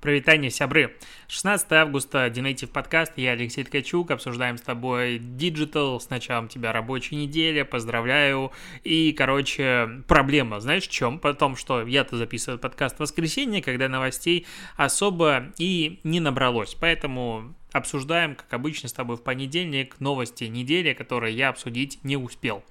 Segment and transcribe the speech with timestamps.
[0.00, 0.96] Прывітанне, сябры.
[1.26, 7.16] 16 августа, Dnative подкаст, я Алексей Ткачук, обсуждаем с тобой digital, с началом тебя рабочей
[7.16, 8.52] недели, поздравляю.
[8.84, 11.18] И, короче, проблема, знаешь, в чем?
[11.18, 18.36] Потому что я-то записываю подкаст в воскресенье, когда новостей особо и не набралось, поэтому обсуждаем,
[18.36, 22.62] как обычно, с тобой в понедельник новости недели, которые я обсудить не успел.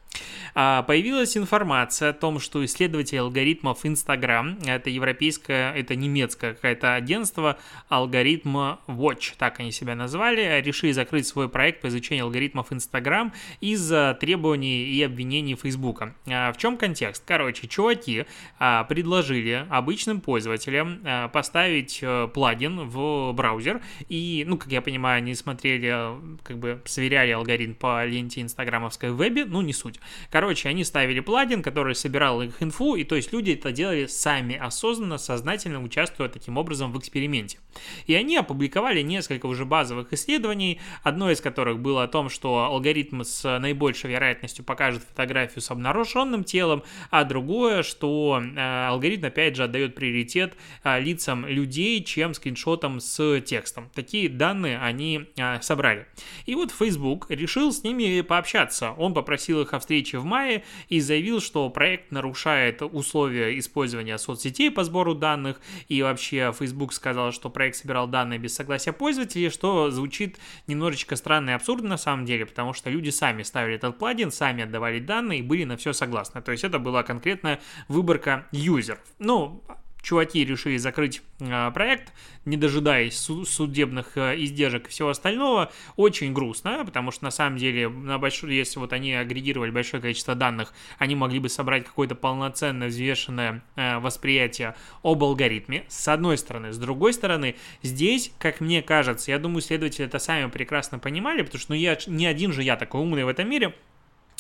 [0.60, 7.58] А, появилась информация о том, что исследователи алгоритмов Instagram, это европейское, это немецкое какое-то агентство,
[7.90, 8.58] алгоритм
[8.88, 14.86] Watch, так они себя назвали, решили закрыть свой проект по изучению алгоритмов Instagram из-за требований
[14.86, 16.02] и обвинений Facebook.
[16.28, 17.24] А, в чем контекст?
[17.26, 18.26] Короче, чуваки
[18.58, 25.36] а, предложили обычным пользователям поставить э, плагин в браузер, и, ну, как я понимаю, они
[25.36, 30.00] смотрели, как бы сверяли алгоритм по ленте инстаграмовской вебе, ну, не суть.
[30.32, 34.56] Короче, они ставили плагин, который собирал их инфу, и то есть люди это делали сами,
[34.56, 37.60] осознанно, сознательно участвуя таким образом в эксперименте.
[38.06, 43.24] И они опубликовали несколько уже базовых исследований, одно из которых было о том, что алгоритм
[43.24, 49.64] с наибольшей вероятностью покажет фотографию с обнаруженным телом, а другое, что э, алгоритм опять же
[49.64, 53.90] отдает приоритет э, лицам людей, чем скриншотам с текстом.
[53.94, 56.08] Такие данные они э, собрали.
[56.46, 58.92] И вот Facebook решил с ними пообщаться.
[58.92, 64.70] Он попросил их о встрече в мае и заявил, что проект нарушает условия использования соцсетей
[64.70, 69.90] по сбору данных, и вообще Facebook сказал, что проект собирал данные без согласия пользователей, что
[69.90, 74.30] звучит немножечко странно и абсурдно на самом деле, потому что люди сами ставили этот плагин,
[74.30, 76.42] сами отдавали данные и были на все согласны.
[76.42, 79.00] То есть это была конкретная выборка юзеров.
[79.20, 79.64] Ну,
[80.08, 82.14] чуваки решили закрыть э, проект,
[82.46, 87.90] не дожидаясь судебных э, издержек и всего остального, очень грустно, потому что на самом деле,
[87.90, 92.88] на большой, если вот они агрегировали большое количество данных, они могли бы собрать какое-то полноценное
[92.88, 96.72] взвешенное э, восприятие об алгоритме, с одной стороны.
[96.72, 101.60] С другой стороны, здесь, как мне кажется, я думаю, следователи это сами прекрасно понимали, потому
[101.60, 103.76] что ну, я не один же я такой умный в этом мире,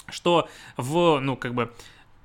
[0.09, 1.73] что в, ну, как бы,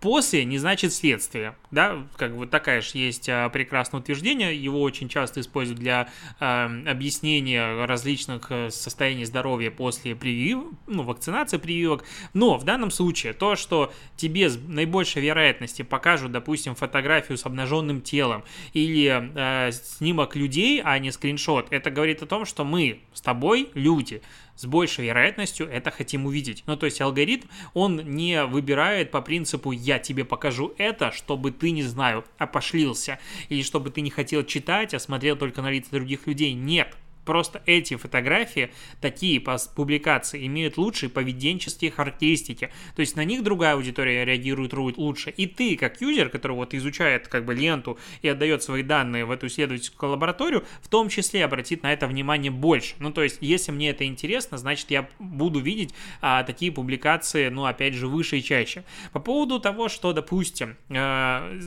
[0.02, 5.08] после не значит следствие, да, как бы такая же есть а, прекрасное утверждение, его очень
[5.08, 6.08] часто используют для
[6.40, 12.04] а, объяснения различных э, состояний здоровья после привив, ну, вакцинации прививок,
[12.34, 18.02] но в данном случае то, что тебе с наибольшей вероятностью покажут, допустим, фотографию с обнаженным
[18.02, 18.42] телом
[18.72, 23.70] или э, снимок людей, а не скриншот, это говорит о том, что мы с тобой
[23.74, 24.20] люди,
[24.56, 26.62] с большей вероятностью это хотим увидеть.
[26.66, 31.70] Ну, то есть алгоритм, он не выбирает по принципу «я тебе покажу это, чтобы ты,
[31.70, 33.18] не знаю, опошлился»,
[33.48, 36.52] или чтобы ты не хотел читать, а смотрел только на лица других людей.
[36.52, 42.70] Нет, Просто эти фотографии, такие публикации, имеют лучшие поведенческие характеристики.
[42.96, 45.30] То есть на них другая аудитория реагирует лучше.
[45.30, 49.30] И ты, как юзер, который вот изучает как бы ленту и отдает свои данные в
[49.30, 52.94] эту исследовательскую лабораторию, в том числе обратит на это внимание больше.
[52.98, 57.64] Ну, то есть, если мне это интересно, значит, я буду видеть а, такие публикации, ну,
[57.64, 58.84] опять же, выше и чаще.
[59.12, 61.60] По поводу того, что, допустим, э,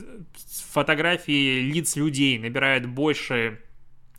[0.72, 3.60] фотографии лиц людей набирают больше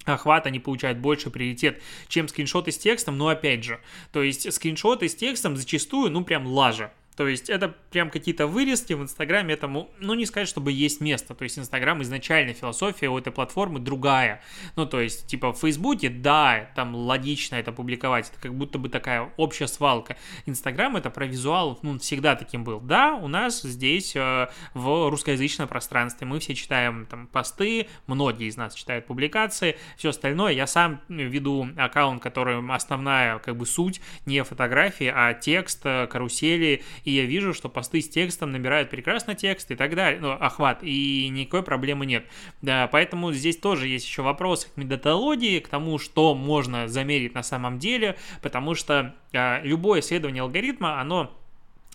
[0.07, 3.79] охват, они получают больше приоритет, чем скриншоты с текстом, но опять же,
[4.11, 6.91] то есть скриншоты с текстом зачастую, ну, прям лажа.
[7.17, 11.33] То есть это прям какие-то вырезки в Инстаграме этому, ну не сказать, чтобы есть место.
[11.33, 14.43] То есть Инстаграм изначально философия у этой платформы другая.
[14.75, 18.87] Ну то есть типа в Фейсбуке, да, там логично это публиковать, это как будто бы
[18.89, 20.15] такая общая свалка.
[20.45, 22.79] Инстаграм это про визуал, ну всегда таким был.
[22.79, 28.57] Да, у нас здесь э, в русскоязычном пространстве мы все читаем там посты, многие из
[28.57, 30.53] нас читают публикации, все остальное.
[30.53, 36.83] Я сам веду аккаунт, который основная как бы суть не фотографии, а текст, э, карусели
[37.07, 40.79] и я вижу, что посты с текстом набирают прекрасно текст и так далее, ну, охват,
[40.81, 42.25] и никакой проблемы нет.
[42.61, 47.43] Да, поэтому здесь тоже есть еще вопросы к методологии, к тому, что можно замерить на
[47.43, 51.33] самом деле, потому что а, любое исследование алгоритма, оно,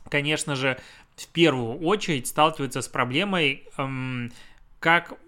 [0.09, 0.78] конечно же,
[1.15, 4.33] в первую очередь сталкивается с проблемой, эм,
[4.81, 5.19] как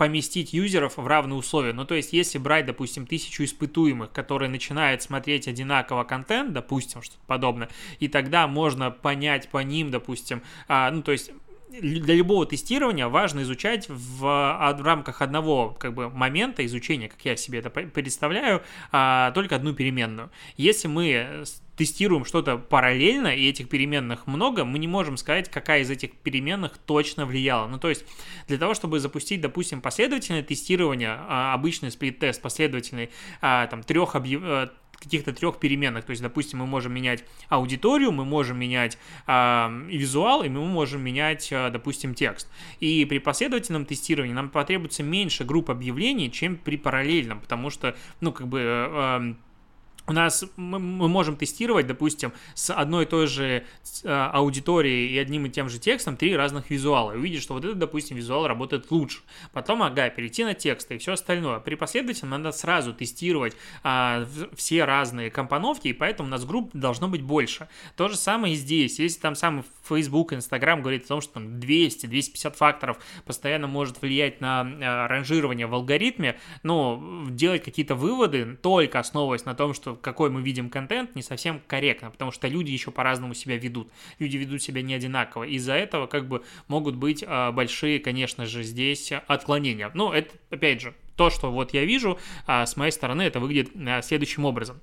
[0.00, 1.74] поместить юзеров в равные условия.
[1.74, 7.20] Ну, то есть, если брать, допустим, тысячу испытуемых, которые начинают смотреть одинаково контент, допустим, что-то
[7.26, 7.68] подобное,
[7.98, 11.32] и тогда можно понять по ним, допустим, а, ну, то есть
[11.70, 17.24] для любого тестирования важно изучать в, а, в рамках одного как бы, момента изучения, как
[17.24, 20.30] я себе это представляю, а, только одну переменную.
[20.56, 21.44] Если мы
[21.76, 26.76] тестируем что-то параллельно, и этих переменных много, мы не можем сказать, какая из этих переменных
[26.76, 27.68] точно влияла.
[27.68, 28.04] Ну, то есть,
[28.48, 34.42] для того, чтобы запустить, допустим, последовательное тестирование, а, обычный сплит-тест последовательный, там, трех объев
[35.00, 36.04] каких-то трех переменных.
[36.04, 41.02] То есть, допустим, мы можем менять аудиторию, мы можем менять э, визуал, и мы можем
[41.02, 42.48] менять, э, допустим, текст.
[42.80, 48.32] И при последовательном тестировании нам потребуется меньше групп объявлений, чем при параллельном, потому что, ну,
[48.32, 48.60] как бы...
[48.62, 49.34] Э,
[50.10, 53.64] у нас мы, можем тестировать, допустим, с одной и той же
[54.02, 57.12] э, аудиторией и одним и тем же текстом три разных визуала.
[57.12, 59.20] И увидеть, что вот этот, допустим, визуал работает лучше.
[59.52, 61.60] Потом, ага, перейти на тексты и все остальное.
[61.60, 63.54] При последовательном надо сразу тестировать
[63.84, 64.26] а,
[64.56, 67.68] все разные компоновки, и поэтому у нас групп должно быть больше.
[67.96, 68.98] То же самое и здесь.
[68.98, 74.40] Если там самый Facebook, Instagram говорит о том, что там 200-250 факторов постоянно может влиять
[74.40, 80.30] на а, ранжирование в алгоритме, но делать какие-то выводы, только основываясь на том, что какой
[80.30, 83.90] мы видим контент, не совсем корректно, потому что люди еще по-разному себя ведут.
[84.18, 85.44] Люди ведут себя не одинаково.
[85.44, 89.90] Из-за этого как бы могут быть а, большие, конечно же, здесь отклонения.
[89.94, 93.72] Но это, опять же, то, что вот я вижу, а, с моей стороны это выглядит
[93.76, 94.80] а, следующим образом.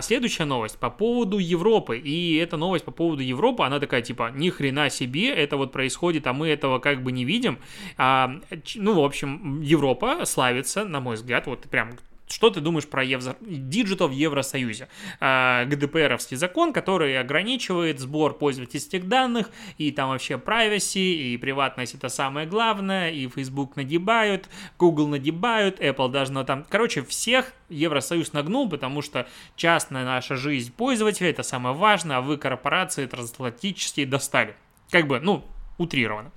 [0.00, 1.98] Следующая новость по поводу Европы.
[1.98, 6.26] И эта новость по поводу Европы, она такая типа, ни хрена себе, это вот происходит,
[6.26, 7.58] а мы этого как бы не видим.
[7.96, 11.90] Ну, в общем, Европа славится, на мой взгляд, вот прям
[12.28, 13.36] что ты думаешь про Евро...
[13.40, 14.88] digital в Евросоюзе?
[15.20, 21.94] А, GDPR овский закон, который ограничивает сбор пользовательских данных, и там вообще privacy, и приватность
[21.94, 24.48] это самое главное, и Facebook нагибают,
[24.78, 26.64] Google нагибают, Apple должна там...
[26.68, 29.26] Короче, всех Евросоюз нагнул, потому что
[29.56, 34.54] частная наша жизнь пользователя это самое важное, а вы корпорации трансатлантические достали.
[34.90, 35.44] Как бы, ну,
[35.76, 36.30] утрированно.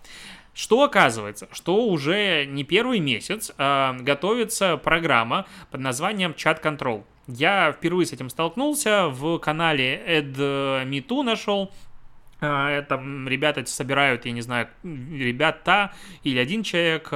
[0.53, 7.03] Что оказывается, что уже не первый месяц э, готовится программа под названием Chat Control.
[7.27, 11.71] Я впервые с этим столкнулся, в канале AdMeToo нашел,
[12.42, 12.95] а, это
[13.27, 15.94] ребята собирают, я не знаю, ребята
[16.24, 17.09] или один человек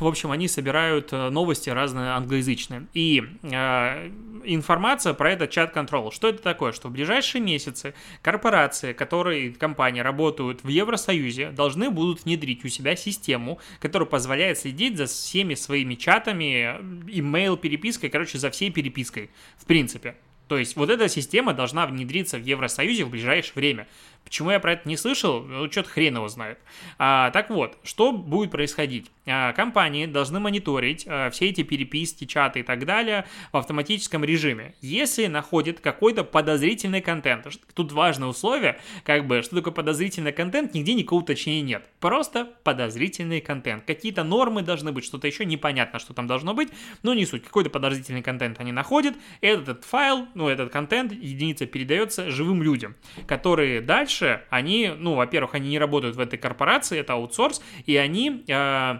[0.00, 2.86] в общем, они собирают э, новости разные англоязычные.
[2.92, 4.10] И э,
[4.44, 6.12] информация про этот чат-контрол.
[6.12, 6.72] Что это такое?
[6.72, 12.94] Что в ближайшие месяцы корпорации, которые, компании работают в Евросоюзе, должны будут внедрить у себя
[12.94, 16.76] систему, которая позволяет следить за всеми своими чатами,
[17.08, 20.16] имейл перепиской, короче, за всей перепиской, в принципе.
[20.48, 23.88] То есть вот эта система должна внедриться в Евросоюзе в ближайшее время.
[24.24, 25.42] Почему я про это не слышал?
[25.42, 26.58] Ну, что-то хрен его знает.
[26.98, 29.10] А, так вот, что будет происходить?
[29.26, 34.74] А, компании должны мониторить а, все эти переписки, чаты и так далее в автоматическом режиме.
[34.80, 40.94] Если находят какой-то подозрительный контент, тут важное условие, как бы, что такое подозрительный контент, нигде
[40.94, 41.88] никакого уточнения нет.
[42.00, 43.84] Просто подозрительный контент.
[43.84, 46.70] Какие-то нормы должны быть, что-то еще непонятно, что там должно быть,
[47.02, 47.44] но не суть.
[47.44, 52.94] Какой-то подозрительный контент они находят, этот файл, ну, этот контент, единица передается живым людям,
[53.26, 57.96] которые дальше дальше они, ну, во-первых, они не работают в этой корпорации, это аутсорс, и
[57.96, 58.44] они...
[58.48, 58.98] Э,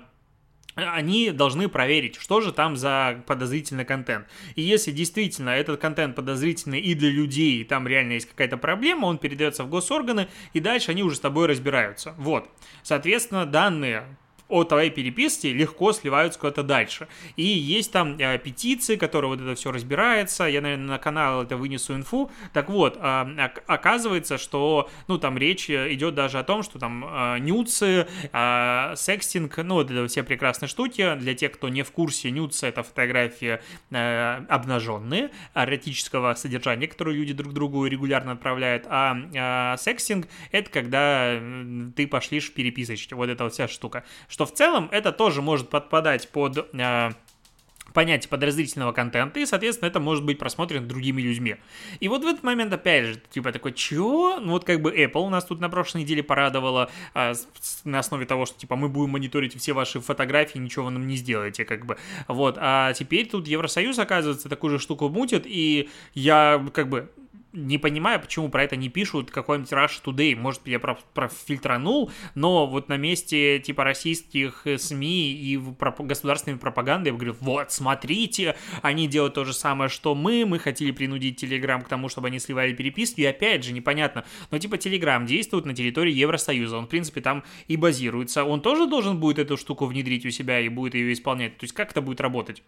[0.77, 4.27] они должны проверить, что же там за подозрительный контент.
[4.57, 9.07] И если действительно этот контент подозрительный и для людей, и там реально есть какая-то проблема,
[9.07, 12.17] он передается в госорганы, и дальше они уже с тобой разбираются.
[12.19, 12.51] Вот.
[12.83, 14.17] Соответственно, данные
[14.55, 17.09] о твоей переписке легко сливаются куда-то дальше.
[17.35, 20.45] И есть там э, петиции, которые вот это все разбирается.
[20.45, 22.31] Я, наверное, на канал это вынесу инфу.
[22.53, 27.39] Так вот, э, оказывается, что, ну, там речь идет даже о том, что там э,
[27.41, 31.17] нюцы, э, секстинг, ну, вот это все прекрасные штуки.
[31.17, 33.61] Для тех, кто не в курсе, нюцы— это фотографии
[33.91, 38.87] э, обнаженные, эротического содержания, которые люди друг другу регулярно отправляют.
[38.89, 41.41] А э, секстинг— это когда
[41.97, 43.15] ты пошлишь переписочки.
[43.15, 47.11] Вот эта вот вся штука что в целом это тоже может подпадать под э,
[47.95, 51.57] понятие подразделительного контента, и, соответственно, это может быть просмотрено другими людьми.
[52.01, 54.41] И вот в этот момент, опять же, типа такой, чего?
[54.41, 57.35] Ну вот как бы Apple нас тут на прошлой неделе порадовала а,
[57.85, 61.17] на основе того, что, типа, мы будем мониторить все ваши фотографии, ничего вы нам не
[61.17, 61.97] сделаете, как бы.
[62.27, 67.11] Вот, а теперь тут Евросоюз, оказывается, такую же штуку мутит, и я, как бы,
[67.55, 70.37] не понимаю, почему про это не пишут какой-нибудь Rush Today.
[70.37, 75.57] Может, я профильтранул, но вот на месте типа российских СМИ и
[76.01, 80.91] государственной пропаганды я говорю, вот, смотрите, они делают то же самое, что мы, мы хотели
[80.91, 85.25] принудить Telegram к тому, чтобы они сливали переписки, и опять же, непонятно, но типа Telegram
[85.25, 89.57] действует на территории Евросоюза, он, в принципе, там и базируется, он тоже должен будет эту
[89.57, 92.63] штуку внедрить у себя и будет ее исполнять, то есть как это будет работать?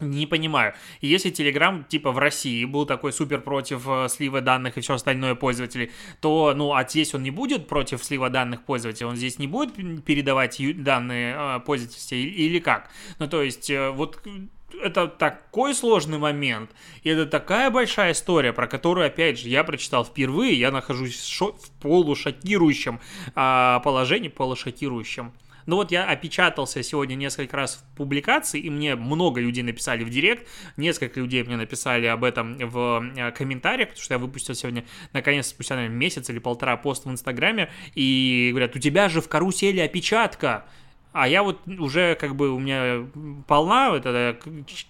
[0.00, 0.74] Не понимаю.
[1.00, 5.36] Если Telegram, типа, в России был такой супер против э, слива данных и все остальное
[5.36, 9.46] пользователей, то, ну, а здесь он не будет против слива данных пользователей, он здесь не
[9.46, 9.72] будет
[10.04, 12.90] передавать данные э, пользователей или как?
[13.20, 14.18] Ну, то есть, э, вот
[14.82, 16.70] это такой сложный момент,
[17.02, 21.28] и это такая большая история, про которую, опять же, я прочитал впервые, я нахожусь в,
[21.28, 23.00] шо- в полушокирующем
[23.34, 25.32] а, положении, полушокирующем,
[25.66, 30.10] Ну вот я опечатался сегодня несколько раз в публикации, и мне много людей написали в
[30.10, 34.84] директ, несколько людей мне написали об этом в э, комментариях, потому что я выпустил сегодня,
[35.12, 39.28] наконец, спустя, наверное, месяц или полтора пост в Инстаграме, и говорят, у тебя же в
[39.28, 40.64] карусели опечатка,
[41.14, 43.06] а я вот уже как бы у меня
[43.46, 44.36] полна вот эта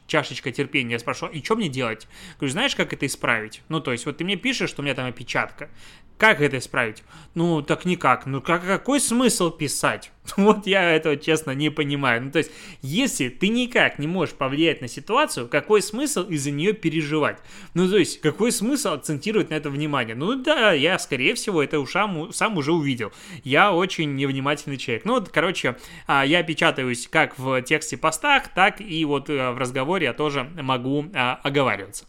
[0.06, 0.92] чашечка терпения.
[0.92, 2.08] Я спрашиваю, и что мне делать?
[2.38, 3.60] Говорю, знаешь, как это исправить?
[3.68, 5.68] Ну, то есть, вот ты мне пишешь, что у меня там опечатка.
[6.18, 7.02] Как это исправить?
[7.34, 8.26] Ну, так никак.
[8.26, 10.10] Ну, как, какой смысл писать?
[10.36, 12.22] Вот я этого, честно, не понимаю.
[12.22, 12.50] Ну, то есть,
[12.82, 17.38] если ты никак не можешь повлиять на ситуацию, какой смысл из-за нее переживать?
[17.74, 20.14] Ну, то есть, какой смысл акцентировать на это внимание?
[20.14, 23.12] Ну, да, я, скорее всего, это уж сам, уже увидел.
[23.42, 25.04] Я очень невнимательный человек.
[25.04, 29.58] Ну, вот, короче, а, я печатаюсь как в тексте постах, так и вот э, в
[29.58, 32.06] разговоре я тоже могу а, оговариваться.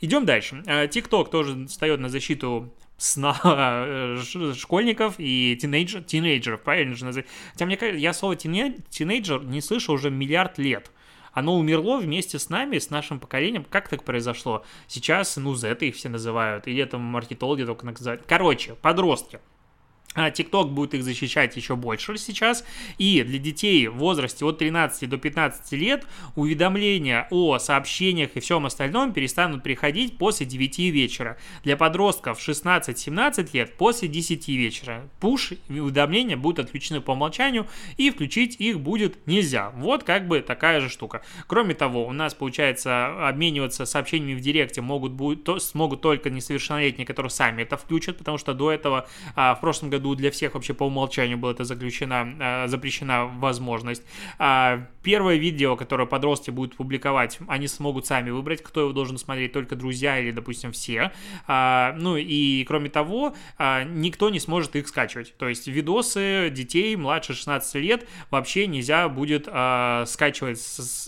[0.00, 0.62] Идем дальше.
[0.66, 4.18] TikTok тоже встает на защиту сна э,
[4.56, 7.26] школьников и тинейджер, тинейджеров, правильно же назвать.
[7.52, 10.90] Хотя мне кажется, я слово тинейджер не слышу уже миллиард лет.
[11.32, 13.64] Оно умерло вместе с нами, с нашим поколением.
[13.68, 14.64] Как так произошло?
[14.86, 18.22] Сейчас, ну, Z их все называют, или это маркетологи только называют.
[18.26, 19.40] Короче, подростки.
[20.16, 22.64] TikTok а, будет их защищать еще больше сейчас.
[22.98, 28.66] И для детей в возрасте от 13 до 15 лет уведомления о сообщениях и всем
[28.66, 31.38] остальном перестанут приходить после 9 вечера.
[31.64, 35.08] Для подростков 16-17 лет после 10 вечера.
[35.20, 37.66] Пуш уведомления будут отключены по умолчанию
[37.96, 39.70] и включить их будет нельзя.
[39.70, 41.22] Вот как бы такая же штука.
[41.46, 47.06] Кроме того, у нас получается обмениваться сообщениями в директе могут, будет, то, смогут только несовершеннолетние,
[47.06, 50.54] которые сами это включат, потому что до этого а, в прошлом году году для всех
[50.54, 54.02] вообще по умолчанию была это заключена, э, запрещена возможность.
[54.38, 59.52] А первое видео, которое подростки будут публиковать, они смогут сами выбрать, кто его должен смотреть,
[59.52, 61.12] только друзья или, допустим, все.
[61.46, 65.36] А, ну и кроме того, а, никто не сможет их скачивать.
[65.36, 70.58] То есть видосы детей младше 16 лет вообще нельзя будет скачивать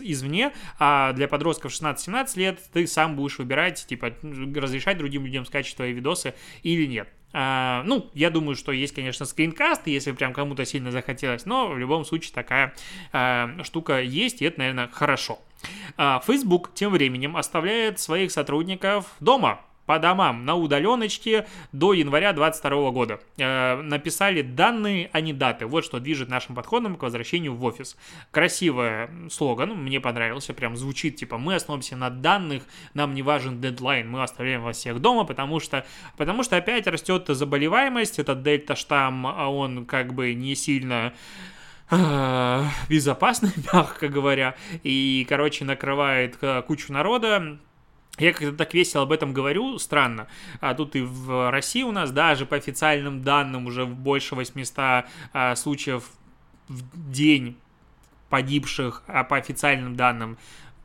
[0.00, 5.76] извне, а для подростков 16-17 лет ты сам будешь выбирать, типа, разрешать другим людям скачивать
[5.76, 7.08] твои видосы или нет.
[7.36, 11.76] А, ну, я думаю, что есть, конечно, скринкаст, если прям кому-то сильно захотелось, но в
[11.76, 12.74] любом случае такая
[13.12, 15.40] а, штука есть, и это, наверное, хорошо.
[15.96, 22.90] А, Facebook тем временем оставляет своих сотрудников дома по домам на удаленочке до января 2022
[22.90, 23.20] года.
[23.38, 25.66] Э, написали данные, а не даты.
[25.66, 27.96] Вот что движет нашим подходом к возвращению в офис.
[28.30, 32.64] Красивый слоган, мне понравился, прям звучит типа мы основываемся на данных,
[32.94, 35.84] нам не важен дедлайн, мы оставляем вас всех дома, потому что,
[36.16, 41.12] потому что опять растет заболеваемость, этот дельта-штамм, а он как бы не сильно
[41.90, 47.58] э, безопасный, мягко говоря, и, короче, накрывает э, кучу народа,
[48.18, 50.28] я как-то так весело об этом говорю, странно.
[50.60, 55.56] А тут и в России у нас даже по официальным данным уже больше 800 а,
[55.56, 56.04] случаев
[56.68, 57.56] в день
[58.30, 60.38] погибших, а по официальным данным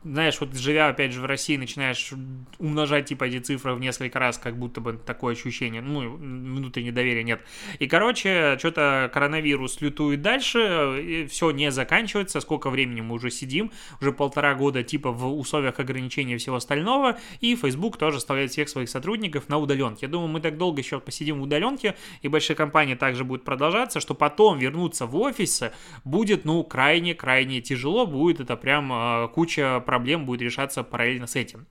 [0.04, 2.14] знаешь, вот живя, опять же, в России, начинаешь
[2.58, 7.24] умножать, типа, эти цифры в несколько раз, как будто бы такое ощущение, ну, внутреннее доверие
[7.24, 7.42] нет.
[7.80, 14.14] И, короче, что-то коронавирус лютует дальше, все не заканчивается, сколько времени мы уже сидим, уже
[14.14, 19.50] полтора года, типа, в условиях ограничения всего остального, и Facebook тоже оставляет всех своих сотрудников
[19.50, 20.06] на удаленке.
[20.06, 24.00] Я думаю, мы так долго еще посидим в удаленке, и большая компания также будет продолжаться,
[24.00, 25.74] что потом вернуться в офисы
[26.06, 31.66] будет, ну, крайне-крайне тяжело, будет это прям э, куча проблем будет решаться параллельно с этим.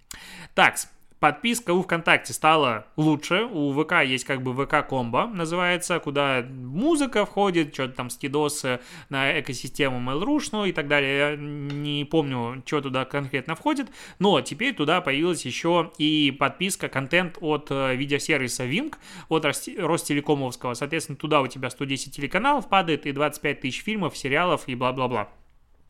[0.55, 0.75] Так,
[1.21, 3.43] Подписка у ВКонтакте стала лучше.
[3.51, 9.99] У ВК есть как бы ВК-комбо, называется, куда музыка входит, что-то там скидосы на экосистему
[9.99, 11.19] Mail.ru и так далее.
[11.19, 13.89] Я не помню, что туда конкретно входит,
[14.21, 18.95] но теперь туда появилась еще и подписка, контент от э, видеосервиса Wink,
[19.29, 20.75] от Ростелекомовского.
[20.75, 25.29] Соответственно, туда у тебя 110 телеканалов падает и 25 тысяч фильмов, сериалов и бла-бла-бла.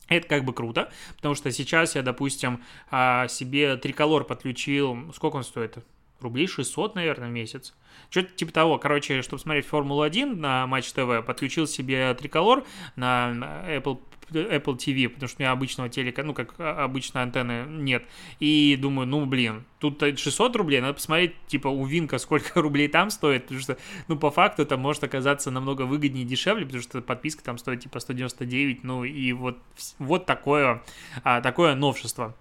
[0.08, 5.44] Это как бы круто, потому что сейчас я, допустим, а, себе триколор подключил, сколько он
[5.44, 5.78] стоит?
[6.20, 7.74] Рублей 600, наверное, в месяц.
[8.10, 8.78] Что-то типа того.
[8.78, 12.64] Короче, чтобы смотреть Формулу-1 на Матч ТВ, подключил себе триколор
[12.96, 17.64] на Apple Apple TV, потому что у меня обычного телека, ну, как а, обычной антенны
[17.68, 18.04] нет.
[18.40, 23.10] И думаю, ну, блин, тут 600 рублей, надо посмотреть, типа, у Винка сколько рублей там
[23.10, 27.00] стоит, потому что, ну, по факту это может оказаться намного выгоднее и дешевле, потому что
[27.00, 29.58] подписка там стоит, типа, 199, ну, и вот,
[29.98, 30.82] вот такое,
[31.24, 32.36] а, такое новшество.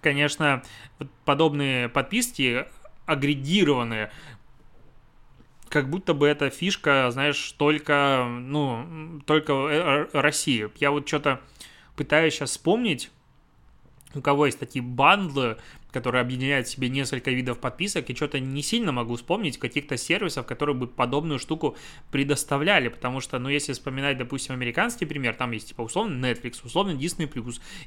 [0.00, 0.62] Конечно,
[1.24, 2.66] подобные подписки
[3.06, 4.10] агрегированные
[5.68, 10.70] как будто бы эта фишка, знаешь, только, ну, только э, России.
[10.76, 11.40] Я вот что-то
[11.96, 13.10] пытаюсь сейчас вспомнить,
[14.14, 15.58] у кого есть такие бандлы,
[15.96, 20.44] который объединяет в себе несколько видов подписок, и что-то не сильно могу вспомнить каких-то сервисов,
[20.44, 21.74] которые бы подобную штуку
[22.10, 26.90] предоставляли, потому что, ну, если вспоминать, допустим, американский пример, там есть, типа, условно Netflix, условно
[26.90, 27.30] Disney+,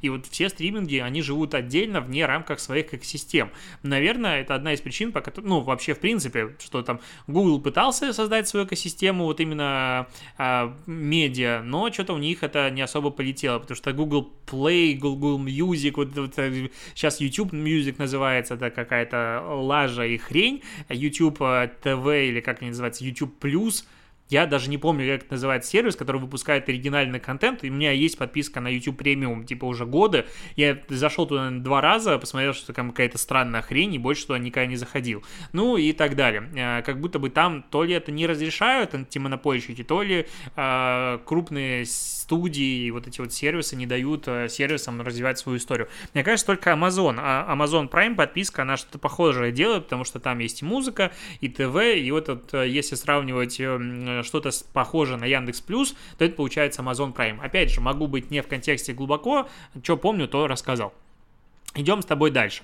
[0.01, 3.51] и вот все стриминги, они живут отдельно, вне рамках своих экосистем.
[3.83, 8.11] Наверное, это одна из причин, по которой, ну, вообще, в принципе, что там Google пытался
[8.11, 13.59] создать свою экосистему, вот именно а, медиа, но что-то у них это не особо полетело,
[13.59, 16.33] потому что Google Play, Google Music, вот, вот
[16.95, 22.71] сейчас YouTube Music называется, это какая-то лажа и хрень, YouTube TV э, или как они
[22.71, 23.85] называются, YouTube Plus–
[24.29, 27.63] я даже не помню, как это называется сервис, который выпускает оригинальный контент.
[27.63, 30.25] И у меня есть подписка на YouTube премиум, типа уже годы.
[30.55, 34.67] Я зашел туда два раза, посмотрел, что там какая-то странная хрень, и больше туда никогда
[34.67, 35.23] не заходил.
[35.51, 36.49] Ну и так далее.
[36.57, 41.85] А, как будто бы там то ли это не разрешают антимонопольщики, то ли э, крупные
[41.85, 45.89] студии и вот эти вот сервисы не дают э, сервисам развивать свою историю.
[46.13, 47.15] Мне кажется, только Amazon.
[47.19, 51.49] А Amazon Prime подписка, она что-то похожее делает, потому что там есть и музыка, и
[51.49, 56.35] ТВ, и вот, вот э, если сравнивать э, что-то похожее на Яндекс Плюс, то это
[56.35, 57.39] получается Amazon Prime.
[57.41, 59.47] Опять же, могу быть не в контексте глубоко,
[59.83, 60.93] что помню, то рассказал.
[61.79, 62.63] Идем с тобой дальше.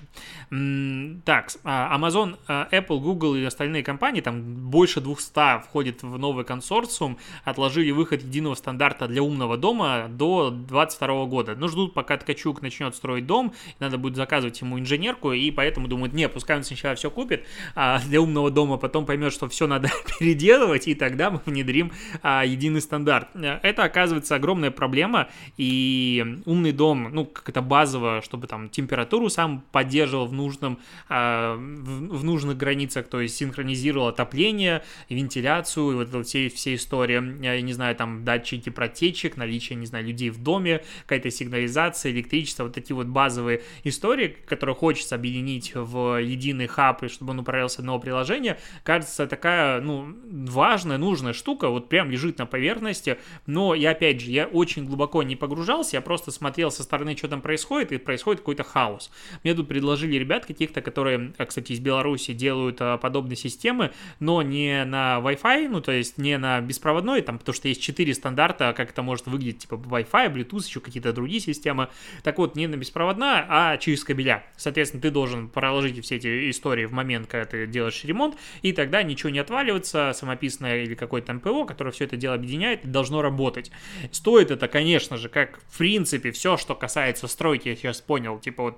[1.24, 6.44] Так, а, Amazon, а, Apple, Google и остальные компании, там больше 200 входит в новый
[6.44, 11.54] консорциум, отложили выход единого стандарта для умного дома до 2022 года.
[11.56, 16.12] Но ждут, пока Ткачук начнет строить дом, надо будет заказывать ему инженерку, и поэтому думают,
[16.12, 17.44] не, пускай он сначала все купит
[17.74, 21.90] а для умного дома, потом поймет, что все надо переделывать, и тогда мы внедрим
[22.22, 23.28] единый стандарт.
[23.34, 29.30] Это, оказывается, огромная проблема, и умный дом, ну, как это базово, чтобы там температура температуру
[29.30, 36.08] сам поддерживал в, нужном, а, в, нужных границах, то есть синхронизировал отопление, вентиляцию, и вот,
[36.10, 40.42] вот все, все истории, я не знаю, там датчики протечек, наличие, не знаю, людей в
[40.42, 47.04] доме, какая-то сигнализация, электричество, вот такие вот базовые истории, которые хочется объединить в единый хаб,
[47.04, 52.38] и чтобы он управлялся одного приложения, кажется, такая, ну, важная, нужная штука, вот прям лежит
[52.38, 56.82] на поверхности, но я, опять же, я очень глубоко не погружался, я просто смотрел со
[56.82, 59.10] стороны, что там происходит, и происходит какой-то хаос хаос.
[59.42, 64.42] Мне тут предложили ребят каких-то, которые, а, кстати, из Беларуси делают а, подобные системы, но
[64.42, 68.72] не на Wi-Fi, ну, то есть не на беспроводной, там, потому что есть четыре стандарта,
[68.76, 71.88] как это может выглядеть, типа Wi-Fi, Bluetooth, еще какие-то другие системы.
[72.22, 74.44] Так вот, не на беспроводная, а через кабеля.
[74.56, 79.02] Соответственно, ты должен проложить все эти истории в момент, когда ты делаешь ремонт, и тогда
[79.02, 83.70] ничего не отваливается, самописное или какое-то МПО, которое все это дело объединяет, должно работать.
[84.12, 88.62] Стоит это, конечно же, как в принципе все, что касается стройки, я сейчас понял, типа
[88.62, 88.75] вот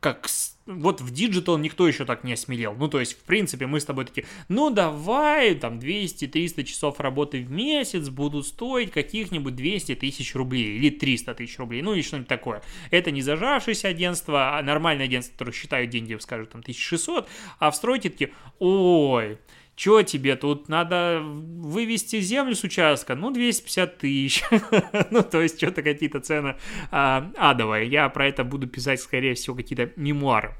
[0.00, 0.28] как
[0.66, 2.74] вот в Digital никто еще так не осмелел.
[2.74, 7.42] Ну, то есть, в принципе, мы с тобой такие, ну, давай, там, 200-300 часов работы
[7.42, 12.28] в месяц будут стоить каких-нибудь 200 тысяч рублей или 300 тысяч рублей, ну, или что-нибудь
[12.28, 12.62] такое.
[12.90, 17.26] Это не зажавшееся агентство, а нормальное агентство, которое считают деньги, скажут, там, 1600,
[17.58, 19.38] а в стройке такие, ой,
[19.76, 23.14] Чё тебе тут надо вывести землю с участка?
[23.14, 24.44] Ну, 250 тысяч.
[25.10, 26.56] ну, то есть, что-то какие-то цены
[26.90, 27.88] а, адовые.
[27.88, 30.54] Я про это буду писать, скорее всего, какие-то мемуары.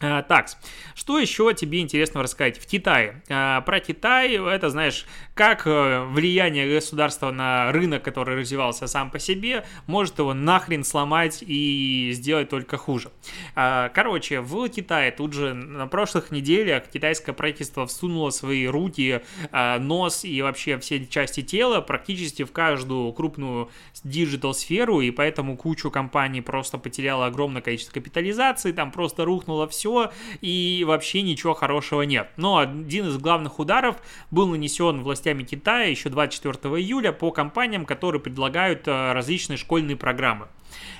[0.00, 0.48] А, так,
[0.94, 2.58] что еще тебе интересно рассказать?
[2.58, 3.22] В Китае.
[3.28, 9.18] А, про Китай, это, знаешь, как э, влияние государства на рынок, который развивался сам по
[9.18, 13.10] себе, может его нахрен сломать и сделать только хуже.
[13.54, 20.42] Короче, в Китае тут же на прошлых неделях китайское правительство всунуло свои руки, нос и
[20.42, 23.70] вообще все части тела практически в каждую крупную
[24.04, 29.87] digital -сферу, и поэтому кучу компаний просто потеряло огромное количество капитализации, там просто рухнуло все,
[29.88, 32.30] все, и вообще ничего хорошего нет.
[32.36, 33.96] Но один из главных ударов
[34.30, 40.48] был нанесен властями Китая еще 24 июля по компаниям, которые предлагают э, различные школьные программы.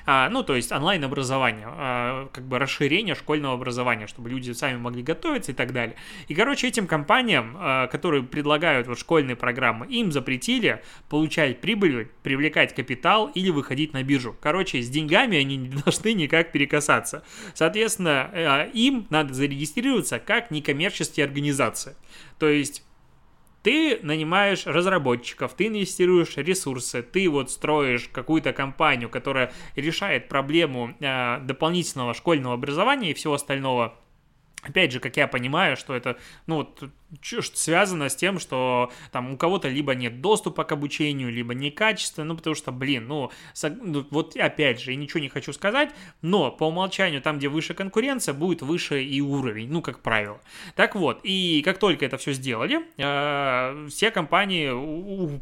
[0.06, 5.02] А, ну, то есть онлайн-образование, а, как бы расширение школьного образования, чтобы люди сами могли
[5.02, 5.96] готовиться и так далее.
[6.28, 12.74] И, короче, этим компаниям, а, которые предлагают вот школьные программы, им запретили получать прибыль, привлекать
[12.74, 14.34] капитал или выходить на биржу.
[14.40, 17.22] Короче, с деньгами они не должны никак перекасаться.
[17.54, 21.96] Соответственно, им надо зарегистрироваться как некоммерческие организации.
[22.38, 22.82] То есть
[23.62, 31.40] ты нанимаешь разработчиков, ты инвестируешь ресурсы, ты вот строишь какую-то компанию, которая решает проблему э,
[31.40, 33.98] дополнительного школьного образования и всего остального.
[34.62, 36.90] Опять же, как я понимаю, что это, ну вот
[37.54, 42.36] связано с тем, что там у кого-то либо нет доступа к обучению, либо некачественно, ну,
[42.36, 43.30] потому что, блин, ну,
[43.62, 45.90] ну, вот опять же, ничего не хочу сказать,
[46.22, 50.40] но по умолчанию там, где выше конкуренция, будет выше и уровень, ну, как правило.
[50.74, 54.68] Так вот, и как только это все сделали, э, все компании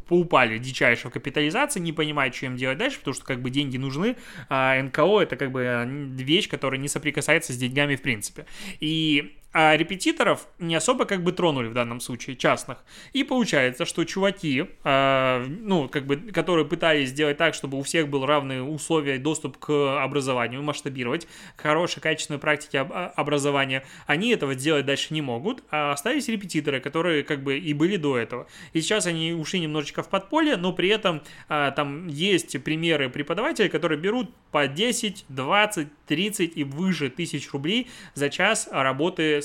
[0.09, 3.77] упали дичайше в капитализации, не понимают, что им делать дальше, потому что, как бы, деньги
[3.77, 4.15] нужны,
[4.49, 5.85] а НКО это, как бы,
[6.17, 8.45] вещь, которая не соприкасается с деньгами в принципе.
[8.79, 12.77] И а репетиторов не особо как бы тронули в данном случае, частных.
[13.13, 18.07] И получается, что чуваки, э, ну, как бы, которые пытались сделать так, чтобы у всех
[18.07, 24.29] был равные условия и доступ к образованию, масштабировать хорошей, качественной практике об- а, образования, они
[24.29, 28.45] этого сделать дальше не могут, а остались репетиторы, которые как бы и были до этого.
[28.73, 33.69] И сейчас они ушли немножечко в подполье, но при этом э, там есть примеры преподавателей,
[33.69, 39.41] которые берут по 10, 20, 30 и выше тысяч рублей за час работы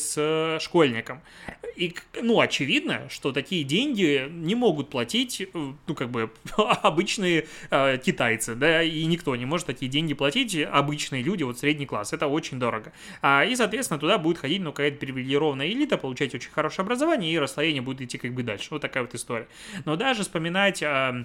[0.61, 1.23] школьником.
[1.77, 7.99] И, ну, очевидно, что такие деньги не могут платить, э, ну, как бы, обычные э,
[7.99, 12.27] китайцы, да, и никто не может такие деньги платить, обычные люди, вот средний класс, это
[12.27, 12.93] очень дорого.
[13.23, 17.39] А, и, соответственно, туда будет ходить, ну, какая-то привилегированная элита, получать очень хорошее образование, и
[17.39, 18.69] расслоение будет идти как бы дальше.
[18.71, 19.49] Вот такая вот история.
[19.85, 20.83] Но даже вспоминать...
[20.83, 21.25] Э,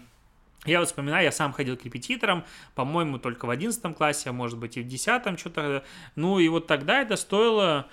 [0.66, 2.44] я вот вспоминаю, я сам ходил к репетиторам,
[2.76, 5.84] по-моему, только в 11 классе, а может быть и в 10 что-то.
[6.16, 7.88] Ну и вот тогда это стоило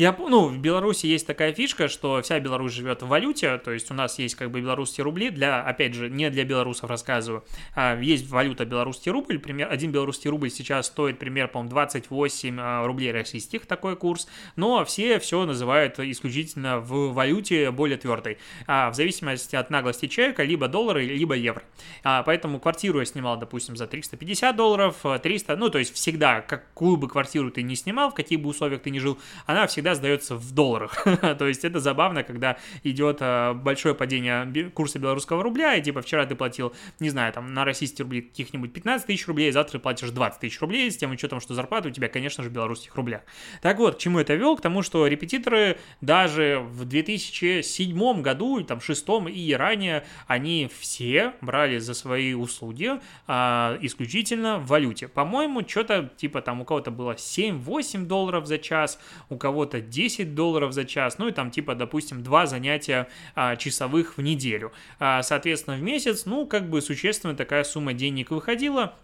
[0.00, 3.90] я, ну, в Беларуси есть такая фишка, что вся Беларусь живет в валюте, то есть
[3.90, 8.00] у нас есть как бы белорусские рубли, для, опять же, не для белорусов рассказываю, а
[8.00, 13.12] есть валюта белорусский рубль, пример, один белорусский рубль сейчас стоит пример, по-моему, 28 а, рублей
[13.12, 19.54] российских, такой курс, но все все называют исключительно в валюте более твердой, а в зависимости
[19.54, 21.62] от наглости человека, либо доллары, либо евро.
[22.04, 26.96] А, поэтому квартиру я снимал, допустим, за 350 долларов, 300, ну, то есть всегда, какую
[26.96, 29.94] бы квартиру ты не снимал, в каких бы условиях ты не жил, она всегда всегда
[29.94, 31.04] сдается в долларах.
[31.38, 36.26] То есть это забавно, когда идет а, большое падение курса белорусского рубля, и типа вчера
[36.26, 40.40] ты платил, не знаю, там на российские рубли каких-нибудь 15 тысяч рублей, завтра платишь 20
[40.40, 43.22] тысяч рублей, с тем учетом, что зарплата у тебя, конечно же, в белорусских рублях.
[43.62, 44.56] Так вот, к чему это вел?
[44.56, 51.78] К тому, что репетиторы даже в 2007 году, там, шестом и ранее, они все брали
[51.78, 52.92] за свои услуги
[53.26, 55.08] а, исключительно в валюте.
[55.08, 58.98] По-моему, что-то типа там у кого-то было 7-8 долларов за час,
[59.28, 64.16] у кого-то 10 долларов за час, ну и там типа, допустим, два занятия а, часовых
[64.18, 64.72] в неделю.
[64.98, 68.94] А, соответственно, в месяц, ну, как бы существенно такая сумма денег выходила,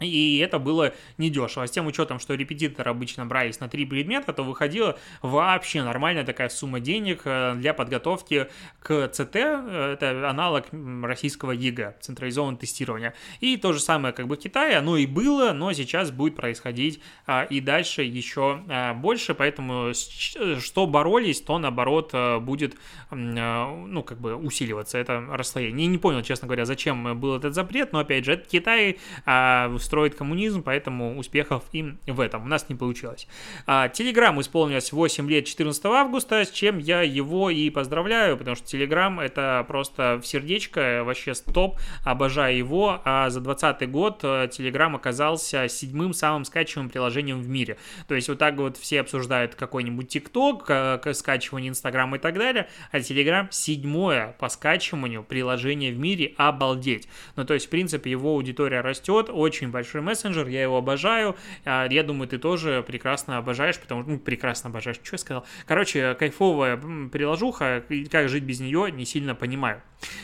[0.00, 1.66] и это было недешево.
[1.66, 6.48] С тем учетом, что репетиторы обычно брались на три предмета, то выходила вообще нормальная такая
[6.48, 8.48] сумма денег э, для подготовки
[8.80, 9.36] к ЦТ.
[9.36, 10.66] Это аналог
[11.02, 13.14] российского ЕГЭ, централизованное тестирование.
[13.40, 17.00] И то же самое как бы в Китае, оно и было, но сейчас будет происходить
[17.26, 19.34] а, и дальше еще а, больше.
[19.34, 22.74] Поэтому что боролись, то наоборот э, будет,
[23.10, 25.74] э, ну, как бы усиливаться это расслоение.
[25.74, 29.68] Не, не понял, честно говоря, зачем был этот запрет, но опять же, это Китай а,
[29.84, 33.28] строит коммунизм, поэтому успехов им в этом у нас не получилось.
[33.66, 39.20] Телеграм исполнилось 8 лет 14 августа, с чем я его и поздравляю, потому что Телеграм
[39.20, 44.20] это просто в сердечко, вообще стоп, обожаю его, а за 2020 год
[44.50, 47.76] Телеграм оказался седьмым самым скачиваемым приложением в мире.
[48.08, 50.70] То есть вот так вот все обсуждают какой-нибудь ТикТок,
[51.14, 57.08] скачивание Инстаграм и так далее, а Телеграм седьмое по скачиванию приложение в мире, обалдеть.
[57.36, 61.36] Ну то есть в принципе его аудитория растет, очень большой мессенджер, я его обожаю.
[61.64, 65.46] А, я думаю, ты тоже прекрасно обожаешь, потому что, ну, прекрасно обожаешь, что я сказал.
[65.66, 66.80] Короче, кайфовая
[67.12, 69.82] приложуха, как жить без нее, не сильно понимаю.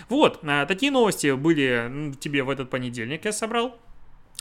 [0.08, 3.78] Вот, а, такие новости были тебе в этот понедельник, я собрал.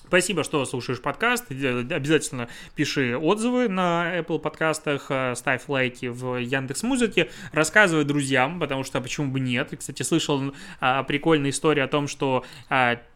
[0.10, 1.52] Спасибо, что слушаешь подкаст.
[1.52, 8.84] Обязательно пиши отзывы на Apple подкастах, э, ставь лайки в Яндекс Музыке, рассказывай друзьям, потому
[8.84, 9.72] что почему бы нет.
[9.78, 10.42] Кстати, слышал
[10.80, 12.44] а, прикольную историю о том, что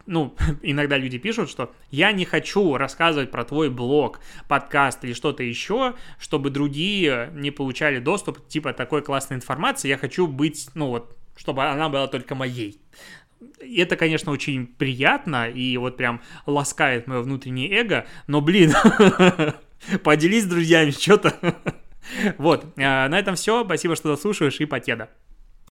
[0.06, 5.42] ну, иногда люди пишут, что я не хочу рассказывать про твой блог, подкаст или что-то
[5.42, 9.88] еще, чтобы другие не получали доступ типа такой классной информации.
[9.88, 12.80] Я хочу быть, ну вот, чтобы она была только моей
[13.60, 18.74] это, конечно, очень приятно и вот прям ласкает мое внутреннее эго, но, блин,
[20.04, 21.36] поделись с друзьями что-то.
[22.38, 23.64] Вот, а, на этом все.
[23.64, 25.10] Спасибо, что дослушиваешь и покеда.